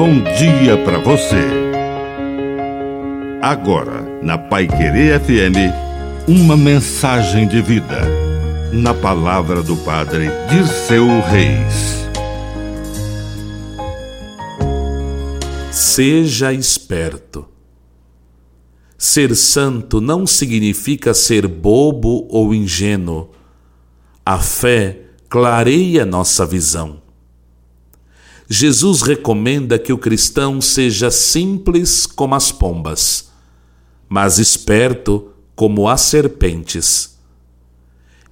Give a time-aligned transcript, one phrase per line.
[0.00, 1.44] bom dia para você.
[3.42, 8.00] Agora, na Pai Querer FM, uma mensagem de vida.
[8.72, 12.08] Na palavra do Padre de seu Reis.
[15.70, 17.46] Seja esperto.
[18.96, 23.32] Ser santo não significa ser bobo ou ingênuo.
[24.24, 24.98] A fé
[25.28, 26.99] clareia nossa visão.
[28.52, 33.30] Jesus recomenda que o cristão seja simples como as pombas,
[34.08, 37.16] mas esperto como as serpentes.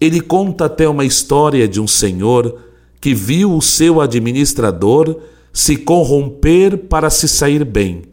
[0.00, 2.62] Ele conta até uma história de um senhor
[2.98, 5.20] que viu o seu administrador
[5.52, 8.04] se corromper para se sair bem,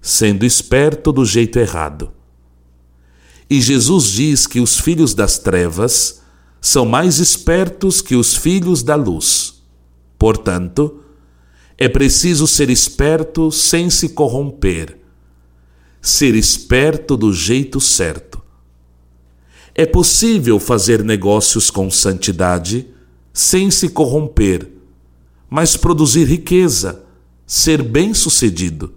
[0.00, 2.12] sendo esperto do jeito errado.
[3.50, 6.22] E Jesus diz que os filhos das trevas
[6.60, 9.64] são mais espertos que os filhos da luz.
[10.16, 11.00] Portanto,
[11.80, 14.98] é preciso ser esperto sem se corromper.
[16.02, 18.42] Ser esperto do jeito certo.
[19.76, 22.88] É possível fazer negócios com santidade
[23.32, 24.68] sem se corromper,
[25.48, 27.04] mas produzir riqueza,
[27.46, 28.94] ser bem-sucedido.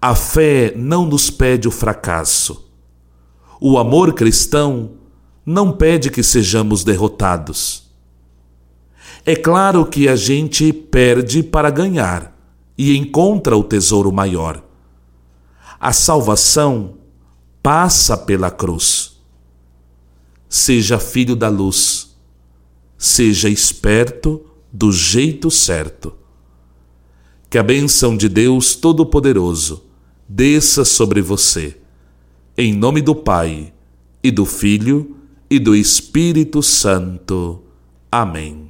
[0.00, 2.70] A fé não nos pede o fracasso.
[3.58, 4.92] O amor cristão
[5.44, 7.89] não pede que sejamos derrotados.
[9.30, 12.36] É claro que a gente perde para ganhar
[12.76, 14.60] e encontra o tesouro maior.
[15.78, 16.94] A salvação
[17.62, 19.20] passa pela cruz.
[20.48, 22.16] Seja filho da luz,
[22.98, 26.12] seja esperto do jeito certo.
[27.48, 29.84] Que a bênção de Deus Todo-Poderoso
[30.28, 31.76] desça sobre você.
[32.58, 33.72] Em nome do Pai,
[34.24, 37.62] e do Filho, e do Espírito Santo.
[38.10, 38.69] Amém.